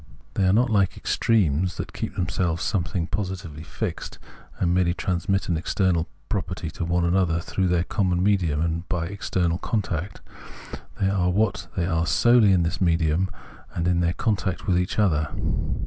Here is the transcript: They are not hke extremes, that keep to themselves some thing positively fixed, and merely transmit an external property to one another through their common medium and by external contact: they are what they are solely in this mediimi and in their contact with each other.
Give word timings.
They 0.33 0.47
are 0.47 0.51
not 0.51 0.69
hke 0.69 0.97
extremes, 0.97 1.77
that 1.77 1.93
keep 1.93 2.15
to 2.15 2.15
themselves 2.15 2.63
some 2.63 2.83
thing 2.85 3.05
positively 3.05 3.61
fixed, 3.61 4.17
and 4.57 4.73
merely 4.73 4.95
transmit 4.95 5.47
an 5.47 5.57
external 5.57 6.07
property 6.27 6.71
to 6.71 6.85
one 6.85 7.05
another 7.05 7.39
through 7.39 7.67
their 7.67 7.83
common 7.83 8.23
medium 8.23 8.61
and 8.61 8.89
by 8.89 9.05
external 9.05 9.59
contact: 9.59 10.19
they 10.99 11.07
are 11.07 11.29
what 11.29 11.67
they 11.77 11.85
are 11.85 12.07
solely 12.07 12.51
in 12.51 12.63
this 12.63 12.79
mediimi 12.79 13.27
and 13.75 13.87
in 13.87 13.99
their 13.99 14.13
contact 14.13 14.65
with 14.65 14.79
each 14.79 14.97
other. 14.97 15.29